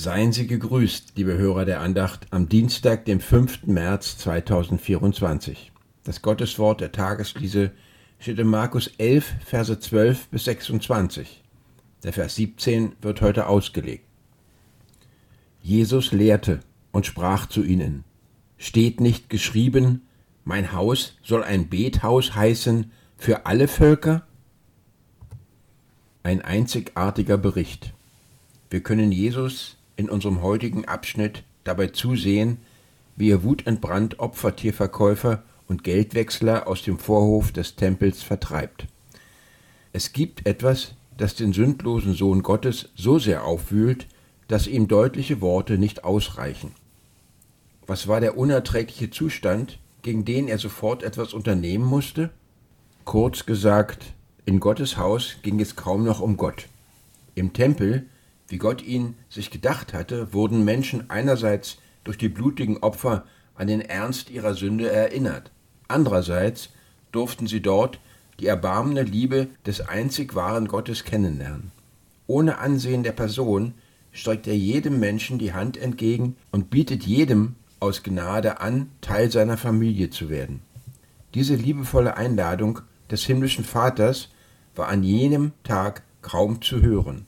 [0.00, 3.66] Seien Sie gegrüßt, liebe Hörer der Andacht, am Dienstag, dem 5.
[3.66, 5.72] März 2024.
[6.04, 7.72] Das Gotteswort der Tageslese
[8.20, 11.42] steht in Markus 11, Verse 12 bis 26.
[12.04, 14.04] Der Vers 17 wird heute ausgelegt.
[15.62, 16.60] Jesus lehrte
[16.92, 18.04] und sprach zu ihnen,
[18.56, 20.02] Steht nicht geschrieben,
[20.44, 24.28] mein Haus soll ein Bethaus heißen für alle Völker?
[26.22, 27.94] Ein einzigartiger Bericht.
[28.70, 32.58] Wir können Jesus in unserem heutigen Abschnitt dabei zusehen,
[33.16, 38.86] wie er wutentbrannt Opfertierverkäufer und Geldwechsler aus dem Vorhof des Tempels vertreibt.
[39.92, 44.06] Es gibt etwas, das den sündlosen Sohn Gottes so sehr aufwühlt,
[44.46, 46.72] dass ihm deutliche Worte nicht ausreichen.
[47.86, 52.30] Was war der unerträgliche Zustand, gegen den er sofort etwas unternehmen musste?
[53.04, 56.68] Kurz gesagt, in Gottes Haus ging es kaum noch um Gott.
[57.34, 58.06] Im Tempel
[58.48, 63.80] wie Gott ihn sich gedacht hatte, wurden Menschen einerseits durch die blutigen Opfer an den
[63.80, 65.50] Ernst ihrer Sünde erinnert,
[65.88, 66.70] andererseits
[67.12, 68.00] durften sie dort
[68.40, 71.72] die erbarmende Liebe des einzig wahren Gottes kennenlernen.
[72.26, 73.74] Ohne Ansehen der Person
[74.12, 79.56] streckt er jedem Menschen die Hand entgegen und bietet jedem aus Gnade an, Teil seiner
[79.56, 80.60] Familie zu werden.
[81.34, 84.28] Diese liebevolle Einladung des himmlischen Vaters
[84.74, 87.26] war an jenem Tag kaum zu hören.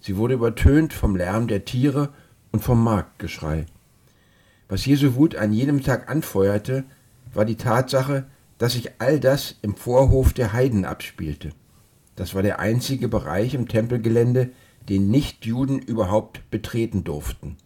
[0.00, 2.10] Sie wurde übertönt vom Lärm der Tiere
[2.52, 3.66] und vom Marktgeschrei.
[4.68, 6.84] Was Jesu Wut an jedem Tag anfeuerte,
[7.34, 8.26] war die Tatsache,
[8.58, 11.50] dass sich all das im Vorhof der Heiden abspielte.
[12.16, 14.50] Das war der einzige Bereich im Tempelgelände,
[14.88, 17.56] den Nichtjuden überhaupt betreten durften.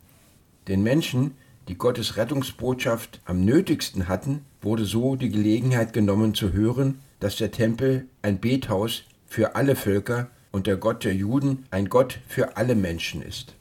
[0.68, 1.32] Den Menschen,
[1.68, 7.50] die Gottes Rettungsbotschaft am nötigsten hatten, wurde so die Gelegenheit genommen zu hören, dass der
[7.50, 12.76] Tempel ein Bethaus für alle Völker und der Gott der Juden ein Gott für alle
[12.76, 13.56] Menschen ist.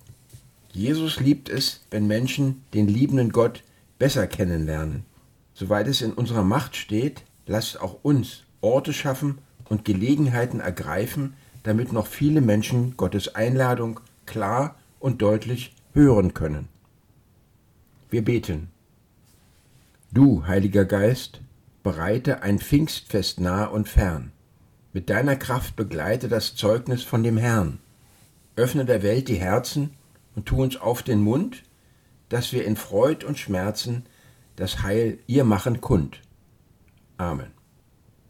[0.71, 3.63] Jesus liebt es, wenn Menschen den liebenden Gott
[3.97, 5.03] besser kennenlernen.
[5.55, 9.39] Soweit es in unserer Macht steht, lasst auch uns Orte schaffen
[9.69, 11.33] und Gelegenheiten ergreifen,
[11.63, 16.67] damit noch viele Menschen Gottes Einladung klar und deutlich hören können.
[18.11, 18.69] Wir beten.
[20.11, 21.41] Du, Heiliger Geist,
[21.81, 24.31] bereite ein Pfingstfest nah und fern.
[24.93, 27.79] Mit deiner Kraft begleite das Zeugnis von dem Herrn.
[28.55, 29.95] Öffne der Welt die Herzen
[30.35, 31.63] und tu uns auf den Mund,
[32.29, 34.05] dass wir in Freud und Schmerzen
[34.55, 36.21] das Heil ihr machen kund.
[37.17, 37.52] Amen.